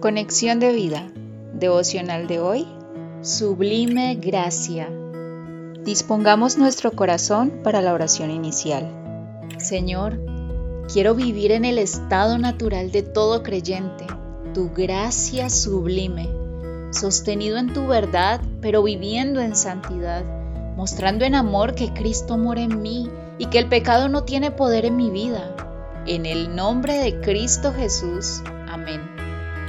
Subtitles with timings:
[0.00, 1.12] Conexión de vida.
[1.52, 2.66] Devocional de hoy.
[3.20, 4.88] Sublime gracia.
[5.84, 8.90] Dispongamos nuestro corazón para la oración inicial.
[9.58, 10.18] Señor,
[10.90, 14.06] quiero vivir en el estado natural de todo creyente,
[14.54, 16.30] tu gracia sublime,
[16.92, 20.24] sostenido en tu verdad, pero viviendo en santidad,
[20.76, 24.86] mostrando en amor que Cristo mora en mí y que el pecado no tiene poder
[24.86, 25.54] en mi vida.
[26.06, 28.42] En el nombre de Cristo Jesús.
[28.66, 29.19] Amén.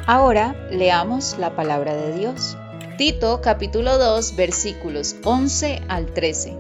[0.08, 2.58] Ahora leamos la palabra de Dios.
[2.98, 6.58] Tito capítulo 2 versículos 11 al 13.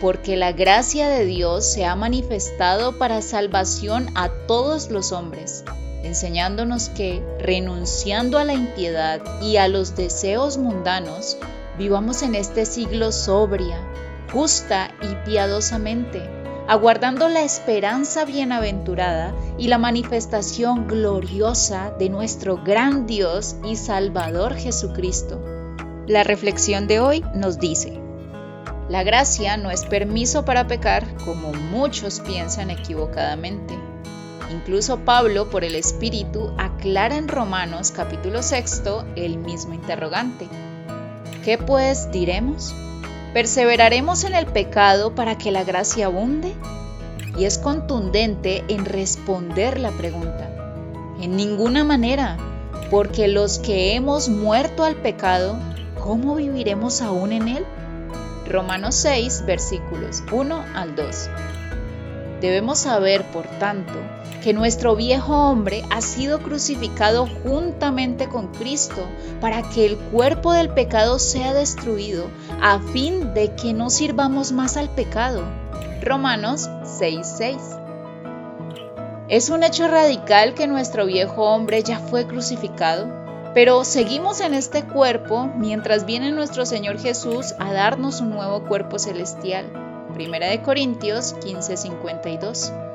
[0.00, 5.64] Porque la gracia de Dios se ha manifestado para salvación a todos los hombres,
[6.04, 11.36] enseñándonos que, renunciando a la impiedad y a los deseos mundanos,
[11.76, 13.78] vivamos en este siglo sobria,
[14.32, 23.56] justa y piadosamente aguardando la esperanza bienaventurada y la manifestación gloriosa de nuestro gran Dios
[23.64, 25.40] y Salvador Jesucristo.
[26.06, 28.00] La reflexión de hoy nos dice,
[28.88, 33.74] la gracia no es permiso para pecar como muchos piensan equivocadamente.
[34.50, 38.82] Incluso Pablo, por el Espíritu, aclara en Romanos capítulo 6
[39.16, 40.48] el mismo interrogante.
[41.44, 42.74] ¿Qué pues diremos?
[43.34, 46.54] ¿Perseveraremos en el pecado para que la gracia abunde?
[47.36, 50.48] Y es contundente en responder la pregunta.
[51.20, 52.36] En ninguna manera,
[52.92, 55.58] porque los que hemos muerto al pecado,
[56.00, 57.64] ¿cómo viviremos aún en él?
[58.46, 61.28] Romanos 6, versículos 1 al 2.
[62.40, 63.94] Debemos saber, por tanto,
[64.44, 69.00] que nuestro viejo hombre ha sido crucificado juntamente con Cristo
[69.40, 72.28] para que el cuerpo del pecado sea destruido,
[72.60, 75.44] a fin de que no sirvamos más al pecado.
[76.02, 77.56] Romanos 6:6.
[79.30, 83.06] Es un hecho radical que nuestro viejo hombre ya fue crucificado,
[83.54, 88.98] pero seguimos en este cuerpo mientras viene nuestro Señor Jesús a darnos un nuevo cuerpo
[88.98, 89.72] celestial.
[90.12, 92.93] Primera de Corintios 15:52.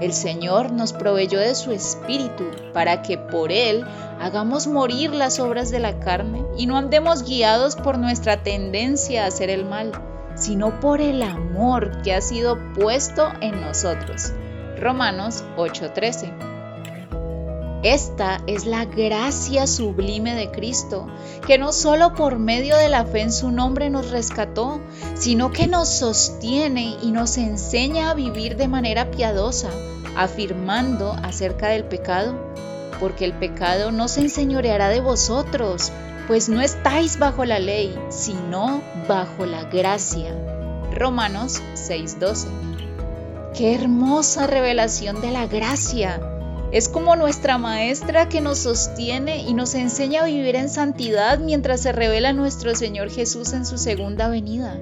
[0.00, 3.84] El Señor nos proveyó de su Espíritu para que por Él
[4.20, 9.28] hagamos morir las obras de la carne y no andemos guiados por nuestra tendencia a
[9.28, 9.92] hacer el mal,
[10.36, 14.32] sino por el amor que ha sido puesto en nosotros.
[14.78, 16.57] Romanos 8:13
[17.82, 21.06] esta es la gracia sublime de Cristo,
[21.46, 24.80] que no solo por medio de la fe en su nombre nos rescató,
[25.14, 29.70] sino que nos sostiene y nos enseña a vivir de manera piadosa,
[30.16, 32.34] afirmando acerca del pecado,
[32.98, 35.92] porque el pecado no se enseñoreará de vosotros,
[36.26, 40.34] pues no estáis bajo la ley, sino bajo la gracia.
[40.92, 42.48] Romanos 6:12.
[43.56, 46.27] Qué hermosa revelación de la gracia
[46.70, 51.80] es como nuestra maestra que nos sostiene y nos enseña a vivir en santidad mientras
[51.80, 54.78] se revela nuestro Señor Jesús en su segunda venida.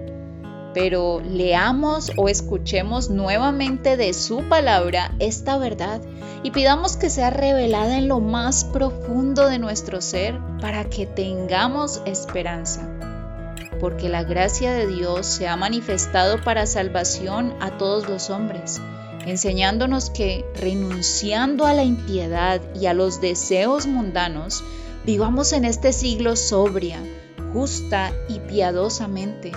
[0.74, 6.02] Pero leamos o escuchemos nuevamente de su palabra esta verdad
[6.42, 12.02] y pidamos que sea revelada en lo más profundo de nuestro ser para que tengamos
[12.04, 12.90] esperanza.
[13.80, 18.80] Porque la gracia de Dios se ha manifestado para salvación a todos los hombres
[19.26, 24.64] enseñándonos que renunciando a la impiedad y a los deseos mundanos,
[25.04, 26.98] vivamos en este siglo sobria,
[27.52, 29.50] justa y piadosamente,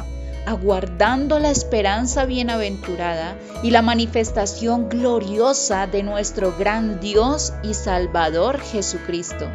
[0.45, 9.45] aguardando la esperanza bienaventurada y la manifestación gloriosa de nuestro gran Dios y Salvador Jesucristo.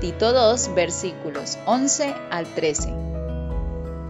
[0.00, 2.94] Tito 2, versículos 11 al 13.